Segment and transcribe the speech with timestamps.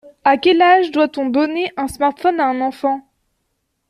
[0.25, 3.07] A quel âge doit-on donner un smartphone à un enfant?